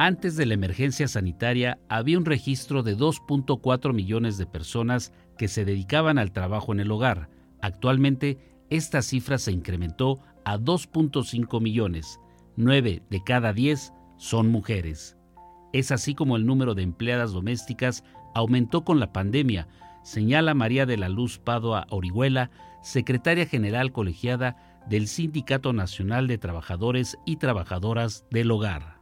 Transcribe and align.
Antes 0.00 0.36
de 0.36 0.46
la 0.46 0.54
emergencia 0.54 1.08
sanitaria 1.08 1.80
había 1.88 2.18
un 2.18 2.24
registro 2.24 2.84
de 2.84 2.96
2.4 2.96 3.92
millones 3.92 4.38
de 4.38 4.46
personas 4.46 5.12
que 5.36 5.48
se 5.48 5.64
dedicaban 5.64 6.18
al 6.18 6.30
trabajo 6.30 6.72
en 6.72 6.78
el 6.78 6.92
hogar. 6.92 7.28
Actualmente 7.62 8.38
esta 8.70 9.02
cifra 9.02 9.38
se 9.38 9.50
incrementó 9.50 10.20
a 10.44 10.56
2.5 10.56 11.60
millones. 11.60 12.20
9 12.54 13.02
de 13.10 13.24
cada 13.24 13.52
10 13.52 13.92
son 14.18 14.52
mujeres. 14.52 15.16
Es 15.72 15.90
así 15.90 16.14
como 16.14 16.36
el 16.36 16.46
número 16.46 16.76
de 16.76 16.82
empleadas 16.82 17.32
domésticas 17.32 18.04
aumentó 18.36 18.84
con 18.84 19.00
la 19.00 19.12
pandemia, 19.12 19.66
señala 20.04 20.54
María 20.54 20.86
de 20.86 20.96
la 20.96 21.08
Luz 21.08 21.40
Padua 21.40 21.88
Orihuela, 21.90 22.52
secretaria 22.82 23.46
general 23.46 23.90
colegiada 23.90 24.78
del 24.88 25.08
Sindicato 25.08 25.72
Nacional 25.72 26.28
de 26.28 26.38
Trabajadores 26.38 27.18
y 27.26 27.38
Trabajadoras 27.38 28.24
del 28.30 28.52
Hogar 28.52 28.97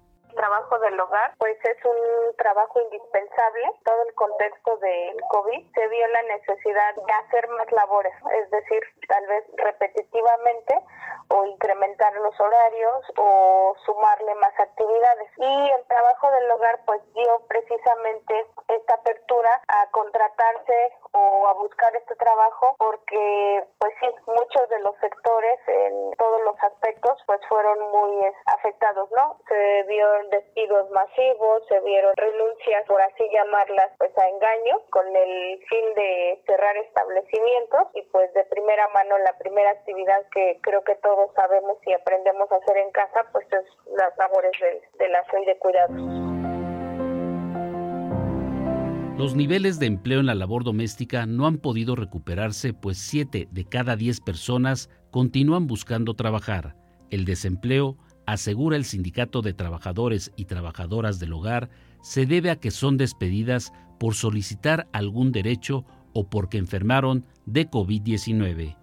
del 0.87 1.01
hogar, 1.01 1.35
pues 1.39 1.57
es 1.65 1.85
un 1.85 2.37
trabajo 2.37 2.81
indispensable. 2.81 3.71
Todo 3.85 4.03
el 4.03 4.15
contexto 4.15 4.77
del 4.79 5.21
COVID 5.29 5.73
se 5.75 5.89
vio 5.89 6.09
la 6.09 6.23
necesidad 6.23 6.95
de 6.95 7.13
hacer 7.13 7.49
más 7.49 7.71
labores, 7.73 8.15
es 8.33 8.51
decir, 8.51 8.83
tal 9.09 9.27
vez 9.27 9.45
repetitivamente 9.57 10.81
o 11.29 11.45
incrementar 11.45 12.15
los 12.17 12.39
horarios 12.41 13.05
o 13.17 13.75
sumarle 13.85 14.35
más 14.37 14.59
actividades. 14.59 15.31
Y 15.37 15.71
el 15.71 15.85
trabajo 15.87 16.31
del 16.31 16.51
hogar 16.51 16.81
pues 16.87 17.01
dio 17.15 17.41
precisamente 17.49 18.47
esta 18.69 18.95
apertura 18.95 19.61
a 19.69 19.91
contratarse 19.91 20.93
o 21.13 21.49
a 21.49 21.55
buscar 21.55 21.95
este 21.97 22.15
trabajo 22.17 22.77
porque 22.79 23.65
pues 23.79 23.93
sí, 24.01 24.09
muchos 24.27 24.69
de 24.69 24.81
los 24.81 24.97
sectores 24.99 25.59
en 25.67 26.13
todos 26.17 26.41
los 26.43 26.57
aspectos 26.63 27.19
pues 27.27 27.41
fueron 27.49 27.79
muy 27.91 28.27
afectados, 28.47 29.11
¿no? 29.13 29.37
Se 29.49 29.83
vieron 29.85 30.31
despidos 30.77 30.91
masivos, 30.91 31.63
se 31.69 31.81
vieron 31.81 32.13
renuncias, 32.17 32.85
por 32.87 33.01
así 33.01 33.25
llamarlas, 33.33 33.91
pues 33.99 34.11
a 34.19 34.29
engaño 34.29 34.83
con 34.91 35.07
el 35.07 35.59
fin 35.69 35.85
de 35.95 36.43
cerrar 36.47 36.77
establecimientos 36.77 37.89
y 37.95 38.03
pues 38.13 38.33
de 38.35 38.45
primera 38.45 38.89
mano 38.95 39.19
la 39.19 39.37
primera 39.39 39.71
actividad 39.71 40.25
que 40.33 40.59
creo 40.63 40.83
que 40.85 40.97
todos 40.97 41.31
sabemos 41.35 41.79
y 41.87 41.93
aprendemos 41.93 42.51
a 42.53 42.57
hacer 42.57 42.77
en 42.79 42.91
casa 42.93 43.27
pues 43.33 43.47
es 43.53 43.65
las 43.97 44.17
labores 44.19 44.53
de, 44.61 44.83
de 44.99 45.09
la 45.09 45.25
y 45.41 45.45
de 45.45 45.59
cuidados. 45.59 45.97
Los 49.19 49.35
niveles 49.35 49.79
de 49.79 49.87
empleo 49.87 50.21
en 50.21 50.27
la 50.27 50.35
labor 50.35 50.63
doméstica 50.63 51.25
no 51.25 51.47
han 51.47 51.59
podido 51.59 51.97
recuperarse, 51.97 52.75
pues 52.75 52.99
7 52.99 53.49
de 53.51 53.65
cada 53.65 53.97
10 53.97 54.21
personas 54.21 54.91
continúan 55.11 55.67
buscando 55.67 56.15
trabajar. 56.15 56.77
El 57.11 57.25
desempleo, 57.25 57.97
asegura 58.27 58.77
el 58.77 58.85
Sindicato 58.85 59.43
de 59.43 59.53
Trabajadores 59.53 60.33
y 60.37 60.45
Trabajadoras 60.45 61.19
del 61.19 61.33
Hogar, 61.33 61.71
se 62.03 62.27
debe 62.27 62.51
a 62.51 62.57
que 62.57 62.71
son 62.71 62.97
despedidas 62.97 63.73
por 63.99 64.15
solicitar 64.15 64.89
algún 64.93 65.33
derecho 65.33 65.85
o 66.13 66.29
porque 66.29 66.59
enfermaron 66.59 67.25
de 67.47 67.71
COVID-19. 67.71 68.77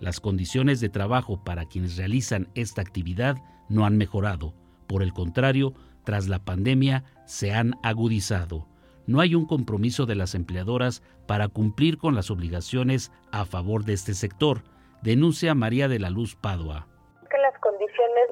Las 0.00 0.20
condiciones 0.20 0.80
de 0.80 0.88
trabajo 0.88 1.42
para 1.42 1.66
quienes 1.66 1.96
realizan 1.96 2.48
esta 2.54 2.82
actividad 2.82 3.36
no 3.68 3.86
han 3.86 3.96
mejorado. 3.96 4.54
Por 4.86 5.02
el 5.02 5.12
contrario, 5.12 5.74
tras 6.04 6.28
la 6.28 6.44
pandemia 6.44 7.04
se 7.26 7.52
han 7.52 7.74
agudizado 7.82 8.68
no 9.08 9.20
hay 9.20 9.34
un 9.34 9.46
compromiso 9.46 10.04
de 10.04 10.14
las 10.14 10.34
empleadoras 10.34 11.02
para 11.26 11.48
cumplir 11.48 11.96
con 11.96 12.14
las 12.14 12.30
obligaciones 12.30 13.10
a 13.32 13.46
favor 13.46 13.86
de 13.86 13.94
este 13.94 14.12
sector, 14.12 14.62
denuncia 15.02 15.54
María 15.54 15.88
de 15.88 15.98
la 15.98 16.10
Luz 16.10 16.36
Padua 16.36 16.87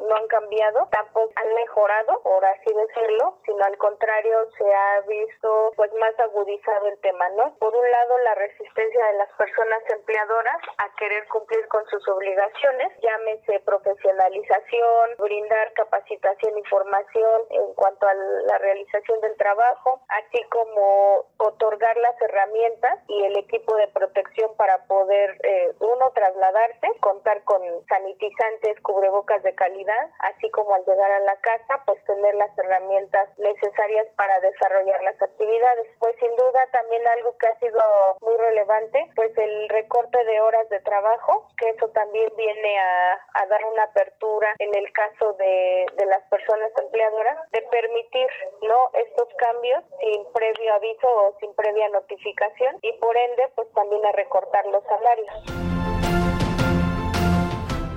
no 0.09 0.17
han 0.17 0.27
cambiado, 0.29 0.89
tampoco 0.91 1.33
han 1.37 1.55
mejorado, 1.55 2.21
por 2.23 2.45
así 2.45 2.73
decirlo, 2.73 3.39
sino 3.45 3.65
al 3.65 3.77
contrario 3.79 4.49
se 4.57 4.75
ha 4.75 5.01
visto 5.03 5.73
pues 5.77 5.93
más 5.95 6.19
agudizado 6.19 6.89
el 6.89 6.99
tema, 7.01 7.29
¿no? 7.31 7.55
Por 7.59 7.75
un 7.75 7.91
lado 7.91 8.19
la 8.19 8.35
resistencia 8.35 9.07
de 9.07 9.13
las 9.15 9.31
personas 9.33 9.83
empleadoras 9.91 10.57
a 10.79 10.95
querer 10.97 11.27
cumplir 11.29 11.67
con 11.69 11.85
sus 11.87 12.07
obligaciones, 12.09 12.93
llámese 13.03 13.61
profesionalización, 13.61 15.17
brindar 15.19 15.73
capacitación 15.75 16.59
y 16.59 16.65
formación 16.65 17.43
en 17.51 17.75
cuanto 17.75 18.07
a 18.07 18.15
la 18.15 18.59
realización 18.59 19.21
del 19.21 19.37
trabajo, 19.37 20.01
así 20.09 20.43
como 20.51 21.27
otorgar 21.39 21.97
las 21.99 22.21
herramientas 22.23 22.99
y 23.09 23.25
el 23.25 23.39
equipo 23.39 23.77
de 23.77 23.89
protección 23.89 24.55
para 24.57 24.87
poder 24.87 25.39
eh, 25.43 25.75
trasladarse, 26.15 26.89
contar 27.01 27.43
con 27.45 27.63
sanitizantes, 27.89 28.81
cubrebocas 28.81 29.43
de 29.43 29.55
calidad 29.55 30.11
así 30.21 30.51
como 30.51 30.75
al 30.75 30.85
llegar 30.85 31.11
a 31.11 31.21
la 31.21 31.37
casa, 31.37 31.83
pues 31.87 32.03
tener 32.05 32.35
las 32.35 32.57
herramientas 32.59 33.29
necesarias 33.39 34.07
para 34.17 34.41
desarrollar 34.41 35.03
las 35.03 35.21
actividades. 35.21 35.87
Pues 35.99 36.15
sin 36.21 36.35
duda 36.37 36.67
también 36.73 37.07
algo 37.09 37.37
que 37.39 37.47
ha 37.47 37.59
sido 37.59 37.81
muy 38.21 38.37
relevante, 38.37 39.11
pues 39.15 39.37
el 39.37 39.69
recorte 39.69 40.25
de 40.25 40.41
horas 40.41 40.69
de 40.69 40.81
trabajo, 40.81 41.49
que 41.59 41.71
eso 41.71 41.89
también 41.91 42.31
viene 42.37 42.79
a, 42.79 43.47
dar 43.47 43.65
una 43.73 43.85
apertura 43.85 44.55
en 44.59 44.75
el 44.75 44.93
caso 44.93 45.35
de, 45.35 45.87
de 45.97 46.07
las 46.07 46.23
personas 46.25 46.73
empleadoras, 46.83 47.39
de 47.53 47.63
permitir 47.63 48.27
no 48.63 48.91
estos 48.95 49.29
cambios 49.37 49.85
sin 50.01 50.25
previo 50.33 50.75
aviso 50.75 51.09
o 51.09 51.37
sin 51.39 51.55
previa 51.55 51.89
notificación 51.91 52.79
y 52.83 52.93
por 52.95 53.17
ende 53.17 53.49
pues 53.55 53.71
también 53.73 54.05
a 54.05 54.13
recortar 54.13 54.67
los 54.67 54.83
salarios. 54.85 55.76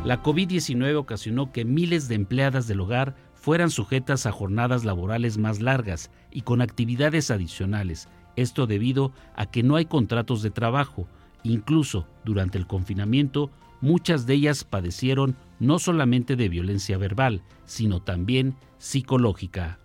La 0.06 0.24
COVID-19 0.24 0.96
ocasionó 0.96 1.52
que 1.52 1.66
miles 1.66 2.08
de 2.08 2.16
empleadas 2.16 2.68
del 2.68 2.80
hogar 2.80 3.16
fueran 3.34 3.70
sujetas 3.70 4.26
a 4.26 4.32
jornadas 4.32 4.86
laborales 4.86 5.38
más 5.38 5.62
largas 5.62 6.10
y 6.32 6.42
con 6.42 6.62
actividades 6.62 7.32
adicionales, 7.32 8.08
esto 8.36 8.66
debido 8.66 9.12
a 9.36 9.46
que 9.46 9.62
no 9.62 9.76
hay 9.76 9.86
contratos 9.86 10.42
de 10.42 10.52
trabajo. 10.52 11.08
Incluso 11.44 12.08
durante 12.24 12.58
el 12.58 12.66
confinamiento, 12.66 13.52
muchas 13.82 14.26
de 14.26 14.36
ellas 14.36 14.64
padecieron 14.64 15.36
no 15.60 15.80
solamente 15.80 16.36
de 16.38 16.48
violencia 16.48 16.98
verbal, 16.98 17.42
sino 17.66 18.02
también 18.02 18.56
psicológica 18.78 19.80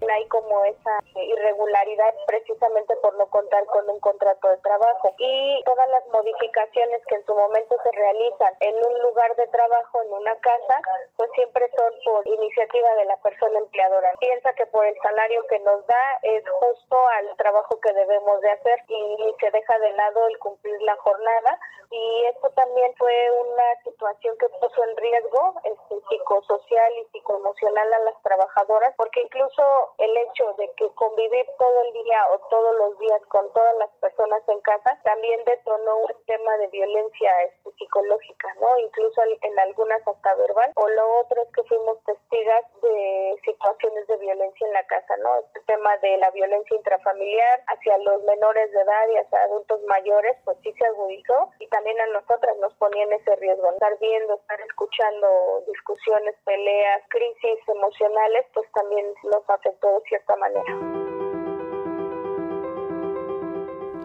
irregularidad 1.17 2.15
precisamente 2.27 2.95
por 2.97 3.17
no 3.19 3.27
contar 3.27 3.65
con 3.67 3.89
un 3.89 4.01
contrato 4.01 4.49
de 4.49 4.57
trabajo. 4.59 5.15
Y 5.19 5.63
todas 5.65 5.89
las 5.91 6.07
modificaciones 6.09 7.03
que 7.07 7.17
en 7.17 7.27
su 7.27 7.35
momento 7.35 7.77
se 7.83 7.91
realizan 7.93 8.55
en 8.61 8.77
un 8.77 8.99
lugar 9.03 9.35
de 9.37 9.47
trabajo, 9.49 10.03
en 10.03 10.13
una 10.13 10.37
casa, 10.37 10.81
pues 11.17 11.31
siempre 11.35 11.71
son 11.77 11.93
por 12.05 12.27
iniciativa 12.27 12.95
de 12.97 13.05
la 13.07 13.17
persona 13.19 13.59
empleadora. 13.59 14.13
Piensa 14.21 14.53
que 14.55 14.67
por 14.67 14.87
el 14.87 14.97
salario 15.03 15.47
que 15.49 15.59
nos 15.61 15.87
da 15.87 16.19
es 16.23 16.43
justo 16.49 16.97
al 17.19 17.37
trabajo 17.37 17.79
que 17.81 17.93
debemos 17.93 18.41
de 18.41 18.51
hacer 18.51 18.79
y 18.89 19.35
se 19.41 19.51
deja 19.51 19.79
de 19.79 19.93
lado 19.93 20.27
el 20.29 20.39
cumplir 20.39 20.81
la 20.83 20.97
jornada. 20.97 21.59
Y 21.91 22.25
esto 22.27 22.51
también 22.51 22.93
fue 22.97 23.31
una 23.31 23.83
situación 23.85 24.37
que 24.39 24.49
puso 24.49 24.85
en 24.85 24.97
riesgo 24.97 25.55
este, 25.65 25.95
psicosocial 26.09 26.93
y 26.99 27.05
psicoemocional 27.13 27.93
a 27.93 27.99
las 28.01 28.23
trabajadoras, 28.23 28.95
porque 28.97 29.23
incluso 29.23 29.63
el 29.99 30.17
hecho 30.17 30.54
de 30.57 30.71
que 30.77 30.89
convivir 30.95 31.47
todo 31.59 31.83
el 31.83 31.93
día 31.93 32.27
o 32.33 32.39
todos 32.49 32.77
los 32.77 32.99
días 32.99 33.21
con 33.29 33.53
todas 33.53 33.77
las 33.79 33.91
personas 34.01 34.43
en 34.49 34.61
casa 34.61 34.99
también 35.05 35.41
detonó 35.45 35.97
un 35.99 36.15
tema 36.27 36.57
de 36.59 36.69
violencia 36.69 37.43
este, 37.43 37.71
psicológica, 37.79 38.55
¿no? 38.61 38.79
Incluso 38.79 39.23
en 39.23 39.59
algunas 39.59 40.07
hasta 40.07 40.35
verbal. 40.35 40.73
O 40.77 40.89
lo 40.89 41.21
otro 41.21 41.43
es 41.43 41.49
que 41.55 41.63
fuimos 41.65 41.99
testigas 42.05 42.65
de 42.83 43.37
situaciones 43.45 44.07
de 44.07 44.17
violencia 44.19 44.67
en 44.67 44.73
la 44.73 44.87
casa, 44.87 45.17
¿no? 45.19 45.39
Este 45.39 45.61
tema 45.67 45.97
de 45.99 46.17
la 46.19 46.31
violencia 46.31 46.77
intrafamiliar 46.77 47.63
hacia 47.67 47.99
los 47.99 48.23
menores 48.25 48.71
de 48.73 48.81
edad 48.81 49.09
y 49.09 49.17
hacia 49.17 49.43
adultos 49.43 49.81
mayores, 49.85 50.37
pues 50.45 50.57
sí 50.63 50.73
se 50.73 50.87
agudizó 50.87 51.51
y 51.59 51.67
también 51.69 52.01
a 52.01 52.07
nosotras 52.07 52.57
nos 52.59 52.75
ponía 52.75 53.05
en 53.05 53.13
ese 53.13 53.37
riesgo. 53.37 53.71
Estar 53.71 53.99
viendo, 53.99 54.35
estar 54.35 54.61
escuchando 54.61 55.63
discusiones, 55.67 56.35
peleas, 56.45 57.03
crisis 57.09 57.59
emocionales, 57.69 58.47
pues 58.55 58.71
también 58.73 59.07
nos 59.25 59.49
afectó 59.49 59.89
de 59.95 60.01
cierta 60.09 60.37
manera. 60.37 60.44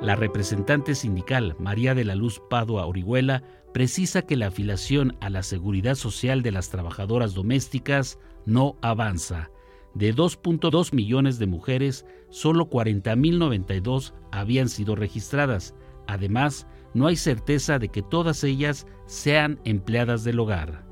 La 0.01 0.15
representante 0.15 0.95
sindical 0.95 1.55
María 1.59 1.93
de 1.93 2.05
la 2.05 2.15
Luz 2.15 2.41
Padua 2.49 2.85
Orihuela 2.85 3.43
precisa 3.73 4.21
que 4.21 4.37
la 4.37 4.47
afiliación 4.47 5.17
a 5.19 5.29
la 5.29 5.43
seguridad 5.43 5.95
social 5.95 6.41
de 6.41 6.51
las 6.51 6.69
trabajadoras 6.69 7.33
domésticas 7.33 8.17
no 8.45 8.77
avanza. 8.81 9.51
De 9.93 10.15
2.2 10.15 10.93
millones 10.93 11.37
de 11.37 11.47
mujeres, 11.47 12.05
solo 12.29 12.69
40.092 12.69 14.13
habían 14.31 14.69
sido 14.69 14.95
registradas. 14.95 15.75
Además, 16.07 16.65
no 16.93 17.07
hay 17.07 17.15
certeza 17.17 17.77
de 17.77 17.89
que 17.89 18.01
todas 18.01 18.43
ellas 18.43 18.87
sean 19.05 19.59
empleadas 19.65 20.23
del 20.23 20.39
hogar. 20.39 20.88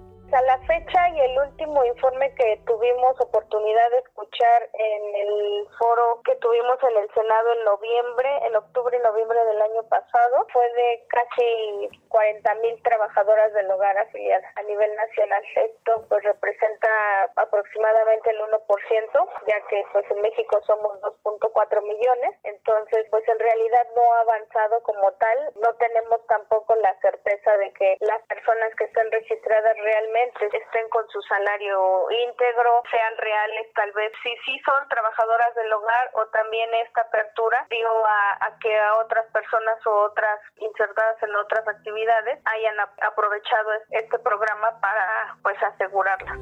Fecha 0.67 1.09
y 1.15 1.19
el 1.21 1.39
último 1.39 1.85
informe 1.85 2.35
que 2.35 2.59
tuvimos 2.67 3.15
oportunidad 3.21 3.89
de 3.91 3.99
escuchar 3.99 4.69
en 4.73 5.15
el 5.15 5.67
foro 5.79 6.21
que 6.25 6.35
tuvimos 6.35 6.77
en 6.83 6.97
el 6.97 7.09
Senado 7.13 7.53
en 7.53 7.63
noviembre, 7.63 8.29
en 8.47 8.55
octubre 8.57 8.97
y 8.97 8.99
noviembre 8.99 9.39
del 9.45 9.61
año 9.61 9.83
pasado, 9.83 10.45
fue 10.51 10.67
de 10.73 11.05
casi 11.07 11.89
40 12.09 12.55
mil 12.55 12.83
trabajadoras 12.83 13.53
del 13.53 13.71
hogar 13.71 13.97
afiliadas 13.97 14.43
a 14.57 14.63
nivel 14.63 14.93
nacional. 14.95 15.41
Esto 15.55 16.05
pues 16.09 16.21
representa 16.25 16.89
aproximadamente 17.37 18.31
el 18.31 18.41
1%, 18.41 19.29
ya 19.47 19.61
que 19.67 19.85
pues 19.93 20.05
en 20.11 20.21
México 20.21 20.59
somos 20.67 20.99
2.4 21.23 21.81
millones, 21.81 22.35
entonces 22.43 23.07
pues 23.09 23.25
en 23.29 23.39
realidad 23.39 23.87
no 23.95 24.13
ha 24.15 24.19
avanzado 24.19 24.83
como 24.83 25.13
tal, 25.13 25.53
no 25.63 25.73
tenemos 25.75 26.27
tampoco 26.27 26.75
la 26.75 26.93
certeza 26.99 27.36
de 27.55 27.71
que 27.73 27.97
las 28.01 28.21
personas 28.23 28.73
que 28.75 28.85
están 28.85 29.09
registradas 29.11 29.75
realmente 29.77 30.45
estén 30.51 30.89
con 30.89 31.07
su 31.09 31.21
salario 31.21 32.11
íntegro, 32.11 32.83
sean 32.91 33.17
reales 33.17 33.71
tal 33.73 33.91
vez 33.93 34.11
si 34.23 34.35
sí 34.45 34.59
son 34.65 34.87
trabajadoras 34.89 35.55
del 35.55 35.71
hogar 35.71 36.09
o 36.13 36.25
también 36.27 36.69
esta 36.85 37.01
apertura 37.01 37.65
dio 37.69 38.05
a, 38.05 38.57
que 38.59 38.77
a 38.77 38.95
otras 38.95 39.25
personas 39.31 39.77
o 39.85 39.91
otras 40.05 40.39
insertadas 40.57 41.21
en 41.23 41.35
otras 41.35 41.67
actividades 41.67 42.39
hayan 42.45 42.79
aprovechado 43.01 43.71
este 43.91 44.19
programa 44.19 44.79
para 44.81 45.37
pues 45.43 45.61
asegurarla. 45.63 46.33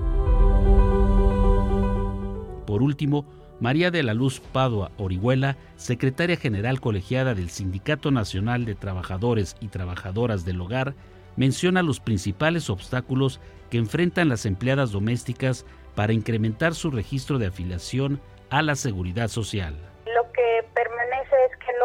Por 2.66 2.82
último, 2.82 3.24
María 3.60 3.92
de 3.92 4.04
la 4.04 4.14
Luz 4.14 4.42
Padua 4.52 4.92
Orihuela, 4.98 5.58
secretaria 5.76 6.38
general 6.38 6.82
colegiada 6.82 7.34
del 7.34 7.50
Sindicato 7.50 8.12
Nacional 8.12 8.66
de 8.66 8.76
Trabajadores 8.76 9.56
y 9.62 9.68
Trabajadoras 9.68 10.46
del 10.46 10.62
Hogar, 10.62 10.96
menciona 11.38 11.82
los 11.82 12.00
principales 12.00 12.70
obstáculos 12.70 13.40
que 13.70 13.78
enfrentan 13.78 14.30
las 14.30 14.46
empleadas 14.46 14.92
domésticas 14.92 15.66
para 15.96 16.14
incrementar 16.14 16.76
su 16.76 16.92
registro 16.92 17.40
de 17.40 17.48
afiliación 17.48 18.22
a 18.50 18.62
la 18.62 18.76
seguridad 18.76 19.30
social 19.30 19.76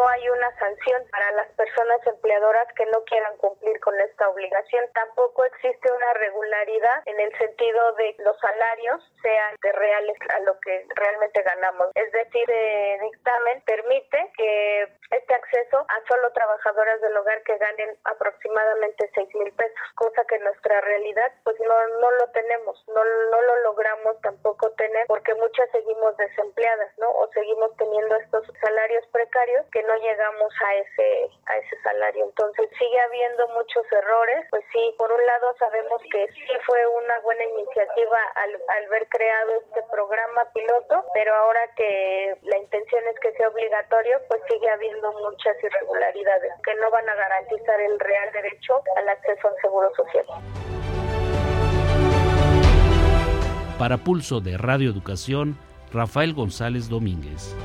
no 0.01 0.09
hay 0.09 0.29
una 0.29 0.49
sanción 0.57 1.03
para 1.11 1.31
las 1.33 1.47
personas 1.49 1.99
empleadoras 2.07 2.67
que 2.75 2.85
no 2.87 3.03
quieran 3.03 3.37
cumplir 3.37 3.79
con 3.81 3.93
esta 4.01 4.29
obligación. 4.29 4.85
Tampoco 4.95 5.45
existe 5.45 5.91
una 5.91 6.13
regularidad 6.13 7.03
en 7.05 7.19
el 7.19 7.37
sentido 7.37 7.93
de 7.93 8.15
los 8.25 8.35
salarios 8.39 8.99
sean 9.21 9.55
de 9.61 9.71
reales 9.71 10.17
a 10.33 10.39
lo 10.39 10.59
que 10.59 10.87
realmente 10.95 11.43
ganamos. 11.43 11.89
Es 11.93 12.11
decir, 12.11 12.49
el 12.49 13.01
dictamen 13.01 13.61
permite 13.61 14.31
que 14.35 14.87
este 15.11 15.33
acceso 15.35 15.77
a 15.77 15.97
solo 16.07 16.31
trabajadoras 16.31 16.99
del 17.01 17.17
hogar 17.17 17.43
que 17.43 17.57
ganen 17.57 17.95
aproximadamente 18.05 19.09
6 19.13 19.35
mil 19.35 19.51
pesos, 19.53 19.77
cosa 19.95 20.23
que 20.25 20.35
en 20.35 20.43
nuestra 20.45 20.81
realidad 20.81 21.31
pues 21.43 21.59
no, 21.59 21.87
no 21.99 22.11
lo 22.11 22.27
tenemos, 22.31 22.83
no, 22.87 23.03
no 23.03 23.41
lo 23.41 23.55
logramos 23.63 24.19
tampoco 24.21 24.71
tener 24.71 25.05
porque 25.07 25.35
muchas 25.35 25.69
seguimos 25.71 26.15
desempleadas, 26.17 26.97
¿no? 26.97 27.11
O 27.11 27.29
seguimos 27.33 27.75
teniendo 27.77 28.15
estos 28.15 28.47
salarios 28.61 29.05
que 29.71 29.81
no 29.83 29.95
llegamos 29.97 30.53
a 30.65 30.75
ese 30.75 31.29
a 31.45 31.57
ese 31.57 31.81
salario. 31.83 32.25
Entonces 32.25 32.69
sigue 32.77 32.99
habiendo 32.99 33.47
muchos 33.49 33.83
errores. 33.91 34.45
Pues 34.49 34.63
sí, 34.71 34.93
por 34.97 35.11
un 35.11 35.25
lado 35.25 35.55
sabemos 35.57 36.01
que 36.11 36.27
sí 36.33 36.53
fue 36.65 36.85
una 36.87 37.19
buena 37.21 37.43
iniciativa 37.43 38.19
al, 38.35 38.51
al 38.67 38.89
ver 38.89 39.07
creado 39.09 39.51
este 39.65 39.83
programa 39.91 40.45
piloto, 40.53 41.05
pero 41.13 41.33
ahora 41.35 41.61
que 41.75 42.35
la 42.43 42.57
intención 42.57 43.03
es 43.07 43.19
que 43.19 43.31
sea 43.33 43.47
obligatorio, 43.47 44.19
pues 44.27 44.41
sigue 44.49 44.69
habiendo 44.69 45.11
muchas 45.13 45.55
irregularidades 45.63 46.53
que 46.63 46.75
no 46.75 46.91
van 46.91 47.07
a 47.07 47.15
garantizar 47.15 47.79
el 47.79 47.99
real 47.99 48.31
derecho 48.33 48.81
al 48.97 49.09
acceso 49.09 49.47
al 49.47 49.55
seguro 49.61 49.95
social. 49.95 50.25
Para 53.79 53.97
Pulso 53.97 54.41
de 54.41 54.57
Radio 54.57 54.91
Educación, 54.91 55.57
Rafael 55.91 56.33
González 56.33 56.87
Domínguez. 56.87 57.55